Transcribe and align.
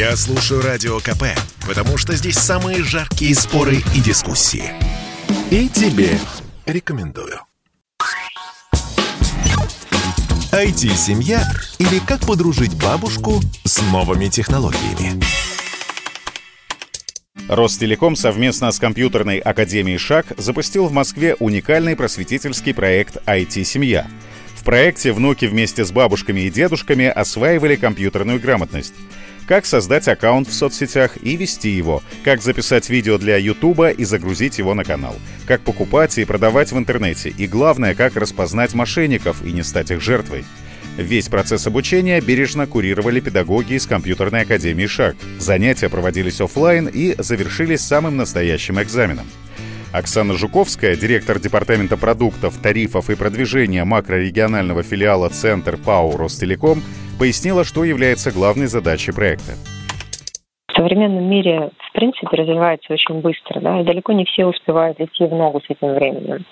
Я 0.00 0.16
слушаю 0.16 0.62
Радио 0.62 0.98
КП, 0.98 1.24
потому 1.68 1.98
что 1.98 2.16
здесь 2.16 2.38
самые 2.38 2.82
жаркие 2.82 3.34
споры 3.34 3.82
и 3.94 4.00
дискуссии. 4.00 4.64
И 5.50 5.68
тебе 5.68 6.18
рекомендую. 6.64 7.38
IT-семья 10.52 11.46
или 11.78 11.98
как 11.98 12.20
подружить 12.20 12.82
бабушку 12.82 13.42
с 13.64 13.82
новыми 13.92 14.28
технологиями. 14.28 15.22
Ростелеком 17.46 18.16
совместно 18.16 18.72
с 18.72 18.78
компьютерной 18.78 19.36
академией 19.36 19.98
«Шаг» 19.98 20.28
запустил 20.38 20.86
в 20.86 20.92
Москве 20.92 21.34
уникальный 21.34 21.94
просветительский 21.94 22.72
проект 22.72 23.18
«IT-семья». 23.26 24.08
В 24.54 24.64
проекте 24.64 25.12
внуки 25.12 25.44
вместе 25.44 25.84
с 25.84 25.92
бабушками 25.92 26.40
и 26.40 26.50
дедушками 26.50 27.04
осваивали 27.04 27.76
компьютерную 27.76 28.40
грамотность. 28.40 28.94
Как 29.50 29.66
создать 29.66 30.06
аккаунт 30.06 30.46
в 30.46 30.52
соцсетях 30.52 31.18
и 31.20 31.34
вести 31.34 31.70
его, 31.70 32.04
как 32.22 32.40
записать 32.40 32.88
видео 32.88 33.18
для 33.18 33.36
Ютуба 33.36 33.90
и 33.90 34.04
загрузить 34.04 34.58
его 34.58 34.74
на 34.74 34.84
канал, 34.84 35.16
как 35.44 35.62
покупать 35.62 36.16
и 36.18 36.24
продавать 36.24 36.70
в 36.70 36.78
интернете, 36.78 37.30
и 37.30 37.48
главное, 37.48 37.96
как 37.96 38.14
распознать 38.14 38.74
мошенников 38.74 39.44
и 39.44 39.50
не 39.50 39.64
стать 39.64 39.90
их 39.90 40.00
жертвой. 40.00 40.44
Весь 40.96 41.28
процесс 41.28 41.66
обучения 41.66 42.20
бережно 42.20 42.68
курировали 42.68 43.18
педагоги 43.18 43.72
из 43.72 43.88
компьютерной 43.88 44.42
академии 44.42 44.86
«Шаг». 44.86 45.16
Занятия 45.40 45.88
проводились 45.88 46.40
офлайн 46.40 46.86
и 46.86 47.16
завершились 47.18 47.80
самым 47.80 48.18
настоящим 48.18 48.80
экзаменом. 48.80 49.26
Оксана 49.92 50.34
Жуковская, 50.34 50.94
директор 50.94 51.40
Департамента 51.40 51.96
продуктов, 51.96 52.56
тарифов 52.62 53.10
и 53.10 53.16
продвижения 53.16 53.84
макрорегионального 53.84 54.84
филиала 54.84 55.28
«Центр 55.30 55.76
ПАО 55.76 56.16
Ростелеком», 56.16 56.78
пояснила, 57.18 57.64
что 57.64 57.82
является 57.82 58.30
главной 58.30 58.66
задачей 58.66 59.10
проекта. 59.10 59.54
В 60.68 60.76
современном 60.76 61.28
мире, 61.28 61.70
в 61.76 61.92
принципе, 61.92 62.36
развивается 62.36 62.92
очень 62.92 63.20
быстро, 63.20 63.60
да, 63.60 63.80
и 63.80 63.84
далеко 63.84 64.12
не 64.12 64.24
все 64.24 64.46
успевают 64.46 65.00
идти 65.00 65.24
в 65.24 65.34
ногу 65.34 65.60
с 65.60 65.68
этим 65.68 65.94
временем, 65.94 66.46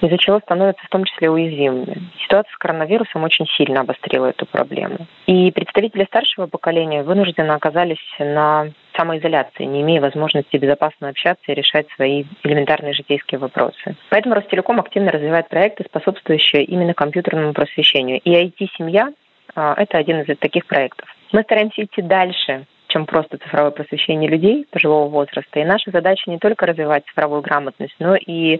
из-за 0.00 0.16
чего 0.16 0.40
становятся 0.40 0.82
в 0.86 0.88
том 0.88 1.04
числе 1.04 1.30
уязвимыми. 1.30 2.10
Ситуация 2.24 2.50
с 2.50 2.56
коронавирусом 2.56 3.22
очень 3.22 3.46
сильно 3.58 3.80
обострила 3.80 4.26
эту 4.26 4.46
проблему. 4.46 5.06
И 5.26 5.50
представители 5.50 6.04
старшего 6.06 6.46
поколения 6.46 7.02
вынуждены 7.02 7.52
оказались 7.52 7.98
на 8.18 8.70
самоизоляции, 8.98 9.64
не 9.64 9.82
имея 9.82 10.00
возможности 10.00 10.56
безопасно 10.56 11.08
общаться 11.08 11.52
и 11.52 11.54
решать 11.54 11.86
свои 11.94 12.24
элементарные 12.42 12.92
житейские 12.92 13.38
вопросы. 13.38 13.96
Поэтому 14.10 14.34
Ростелеком 14.34 14.80
активно 14.80 15.12
развивает 15.12 15.48
проекты, 15.48 15.84
способствующие 15.84 16.64
именно 16.64 16.94
компьютерному 16.94 17.52
просвещению. 17.52 18.20
И 18.20 18.30
IT-семья 18.30 19.12
а,– 19.54 19.74
это 19.76 19.98
один 19.98 20.20
из 20.20 20.38
таких 20.38 20.66
проектов. 20.66 21.08
Мы 21.32 21.42
стараемся 21.42 21.84
идти 21.84 22.02
дальше, 22.02 22.66
чем 22.88 23.06
просто 23.06 23.38
цифровое 23.38 23.70
просвещение 23.70 24.30
людей 24.30 24.66
пожилого 24.70 25.08
возраста. 25.08 25.60
И 25.60 25.64
наша 25.64 25.90
задача 25.90 26.30
не 26.30 26.38
только 26.38 26.66
развивать 26.66 27.06
цифровую 27.06 27.42
грамотность, 27.42 27.94
но 27.98 28.16
и, 28.16 28.58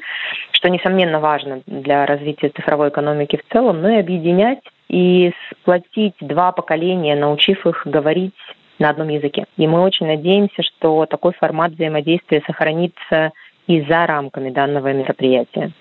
что 0.52 0.68
несомненно 0.68 1.18
важно 1.18 1.62
для 1.66 2.06
развития 2.06 2.50
цифровой 2.50 2.90
экономики 2.90 3.36
в 3.36 3.52
целом, 3.52 3.82
но 3.82 3.90
и 3.90 3.98
объединять 3.98 4.60
и 4.88 5.32
сплотить 5.50 6.14
два 6.20 6.52
поколения, 6.52 7.14
научив 7.16 7.66
их 7.66 7.82
говорить 7.86 8.34
на 8.78 8.90
одном 8.90 9.08
языке. 9.08 9.46
И 9.56 9.66
мы 9.66 9.82
очень 9.82 10.06
надеемся, 10.06 10.62
что 10.62 11.06
такой 11.06 11.32
формат 11.34 11.72
взаимодействия 11.72 12.42
сохранится 12.46 13.32
и 13.66 13.82
за 13.82 14.06
рамками 14.06 14.50
данного 14.50 14.92
мероприятия. 14.92 15.72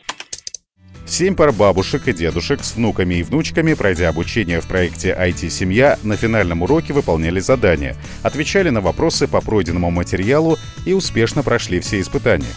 Семь 1.06 1.36
пар 1.38 1.54
бабушек 1.54 2.10
и 2.10 2.14
дедушек 2.14 2.62
с 2.62 2.76
внуками 2.76 3.16
и 3.16 3.24
внучками, 3.24 3.76
пройдя 3.76 4.10
обучение 4.10 4.60
в 4.60 4.68
проекте 4.68 5.16
IT-семья, 5.18 5.98
на 6.04 6.18
финальном 6.18 6.64
уроке 6.64 6.92
выполняли 6.92 7.40
задания, 7.40 7.96
отвечали 8.24 8.70
на 8.70 8.82
вопросы 8.82 9.26
по 9.26 9.40
пройденному 9.40 9.90
материалу 9.90 10.58
и 10.86 10.92
успешно 10.92 11.44
прошли 11.44 11.80
все 11.80 12.02
испытания. 12.02 12.54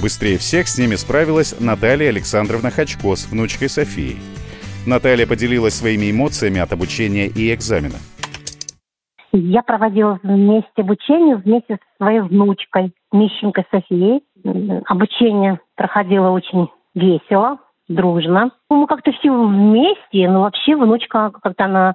Быстрее 0.00 0.38
всех 0.38 0.66
с 0.66 0.78
ними 0.78 0.94
справилась 0.94 1.54
Наталья 1.60 2.08
Александровна 2.08 2.70
Хачко 2.70 3.14
с 3.14 3.26
внучкой 3.26 3.68
Софией. 3.68 4.18
Наталья 4.86 5.26
поделилась 5.26 5.74
своими 5.74 6.10
эмоциями 6.10 6.60
от 6.60 6.72
обучения 6.72 7.26
и 7.26 7.54
экзамена. 7.54 7.98
Я 9.36 9.62
проводила 9.62 10.20
вместе 10.22 10.82
обучение 10.82 11.34
вместе 11.34 11.76
со 11.76 12.04
своей 12.04 12.20
внучкой 12.20 12.92
Мищенко 13.10 13.64
Софией. 13.68 14.22
Обучение 14.86 15.58
проходило 15.74 16.30
очень 16.30 16.68
весело, 16.94 17.58
дружно. 17.88 18.52
Ну, 18.70 18.76
мы 18.76 18.86
как-то 18.86 19.10
все 19.10 19.32
вместе, 19.32 20.28
но 20.28 20.42
вообще 20.42 20.76
внучка, 20.76 21.32
когда 21.42 21.64
она 21.64 21.94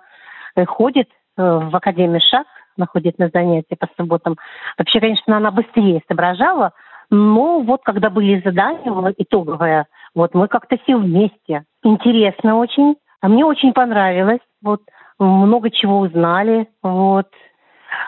э, 0.55 0.66
ходит 0.66 1.07
э, 1.38 1.41
в 1.41 1.73
Академию 1.73 2.19
ШАГ, 2.19 2.45
она 2.75 2.88
на 3.19 3.29
занятия 3.29 3.77
по 3.77 3.88
субботам, 3.95 4.35
вообще, 4.77 5.00
конечно, 5.00 5.38
она 5.38 5.51
быстрее 5.51 6.01
соображала, 6.09 6.73
но 7.09 7.61
вот 7.61 7.83
когда 7.83 8.09
были 8.09 8.41
задания 8.44 9.13
итоговые, 9.17 9.85
вот 10.13 10.33
мы 10.33 10.50
как-то 10.50 10.77
все 10.83 10.97
вместе. 10.97 11.63
Интересно 11.83 12.57
очень. 12.57 12.95
А 13.21 13.27
мне 13.27 13.45
очень 13.45 13.73
понравилось. 13.73 14.39
Вот 14.61 14.81
много 15.19 15.69
чего 15.69 16.00
узнали. 16.00 16.68
Вот. 16.81 17.28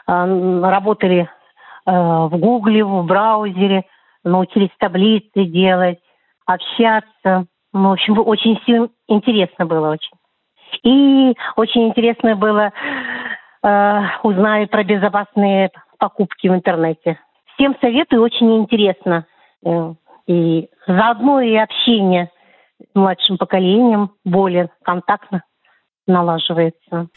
А, 0.07 0.25
работали 0.25 1.21
э, 1.21 1.91
в 1.91 2.37
Гугле, 2.37 2.83
в 2.83 3.03
браузере, 3.05 3.85
научились 4.23 4.71
таблицы 4.79 5.45
делать, 5.45 5.99
общаться. 6.45 7.45
Ну, 7.73 7.89
в 7.89 7.93
общем, 7.93 8.17
очень 8.19 8.59
интересно 9.07 9.65
было 9.65 9.91
очень. 9.91 10.17
И 10.83 11.35
очень 11.55 11.89
интересно 11.89 12.35
было 12.35 12.71
э, 13.63 14.01
узнать 14.23 14.69
про 14.69 14.83
безопасные 14.83 15.71
покупки 15.99 16.47
в 16.47 16.53
интернете. 16.53 17.19
Всем 17.55 17.75
советую, 17.81 18.23
очень 18.23 18.57
интересно. 18.57 19.25
Э, 19.65 19.93
и 20.27 20.69
заодно 20.87 21.41
и 21.41 21.55
общение 21.55 22.31
с 22.79 22.95
младшим 22.95 23.37
поколением 23.37 24.11
более 24.23 24.69
контактно 24.83 25.43
налаживается. 26.07 27.09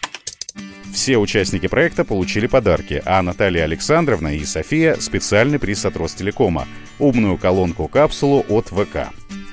Все 0.93 1.17
участники 1.19 1.67
проекта 1.67 2.05
получили 2.05 2.47
подарки, 2.47 3.03
а 3.05 3.21
Наталья 3.23 3.65
Александровна 3.65 4.37
и 4.37 4.45
София– 4.45 4.95
специальный 5.01 5.59
приз 5.59 5.85
от 5.85 5.97
Ростелекома– 5.97 6.69
умную 7.01 7.37
колонку-капсулу 7.37 8.45
от 8.49 8.69
ВК. 8.69 9.09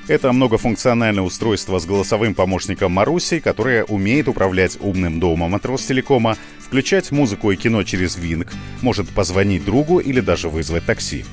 Это 0.07 0.31
многофункциональное 0.33 1.23
устройство 1.23 1.79
с 1.79 1.85
голосовым 1.85 2.35
помощником 2.35 2.91
Марусей, 2.91 3.39
которое 3.39 3.85
умеет 3.85 4.27
управлять 4.27 4.77
умным 4.81 5.19
домом 5.19 5.55
от 5.55 5.65
Ростелекома, 5.65 6.37
включать 6.59 7.11
музыку 7.11 7.51
и 7.51 7.55
кино 7.55 7.83
через 7.83 8.17
Винг, 8.17 8.51
может 8.81 9.09
позвонить 9.09 9.65
другу 9.65 9.99
или 9.99 10.19
даже 10.19 10.49
вызвать 10.49 10.85
такси. 10.85 11.25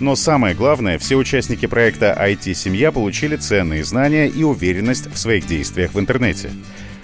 Но 0.00 0.14
самое 0.14 0.54
главное, 0.54 0.98
все 0.98 1.16
участники 1.16 1.66
проекта 1.66 2.16
IT-семья 2.20 2.92
получили 2.92 3.36
ценные 3.36 3.82
знания 3.82 4.28
и 4.28 4.44
уверенность 4.44 5.12
в 5.12 5.16
своих 5.16 5.46
действиях 5.46 5.94
в 5.94 5.98
интернете. 5.98 6.50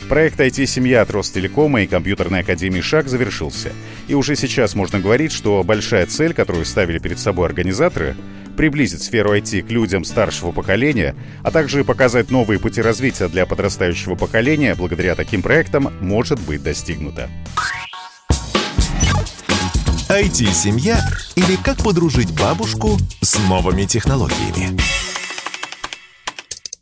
Проект 0.08 0.38
IT-семья 0.38 1.00
от 1.00 1.10
Ростелекома 1.10 1.80
и 1.82 1.86
компьютерной 1.86 2.40
академии 2.40 2.82
«Шаг» 2.82 3.08
завершился. 3.08 3.72
И 4.06 4.14
уже 4.14 4.36
сейчас 4.36 4.74
можно 4.74 5.00
говорить, 5.00 5.32
что 5.32 5.62
большая 5.62 6.06
цель, 6.06 6.34
которую 6.34 6.66
ставили 6.66 6.98
перед 6.98 7.18
собой 7.18 7.46
организаторы, 7.46 8.14
приблизить 8.56 9.02
сферу 9.02 9.34
IT 9.34 9.62
к 9.62 9.70
людям 9.70 10.04
старшего 10.04 10.52
поколения, 10.52 11.16
а 11.42 11.50
также 11.50 11.84
показать 11.84 12.30
новые 12.30 12.60
пути 12.60 12.82
развития 12.82 13.28
для 13.28 13.46
подрастающего 13.46 14.14
поколения 14.14 14.74
благодаря 14.74 15.14
таким 15.14 15.40
проектам, 15.40 15.90
может 16.00 16.38
быть 16.40 16.62
достигнута. 16.62 17.30
IT-семья 20.10 21.00
или 21.34 21.56
как 21.56 21.78
подружить 21.78 22.30
бабушку 22.38 22.98
с 23.20 23.38
новыми 23.48 23.84
технологиями. 23.84 24.78